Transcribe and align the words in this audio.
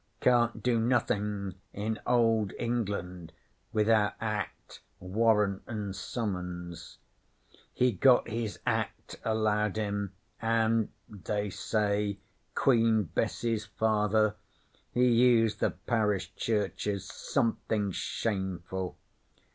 Can't 0.19 0.63
do 0.63 0.79
nothing 0.79 1.53
in 1.73 1.99
Old 2.07 2.53
England 2.57 3.33
without 3.71 4.15
Act, 4.19 4.81
Warrant 4.99 5.61
an' 5.67 5.93
Summons. 5.93 6.97
He 7.71 7.91
got 7.91 8.27
his 8.27 8.57
Act 8.65 9.19
allowed 9.23 9.75
him, 9.75 10.13
an', 10.41 10.89
they 11.07 11.51
say, 11.51 12.17
Queen 12.55 13.03
Bess's 13.13 13.65
father 13.65 14.35
he 14.91 15.05
used 15.07 15.59
the 15.59 15.69
parish 15.69 16.33
churches 16.33 17.05
something 17.05 17.91
shameful. 17.91 18.97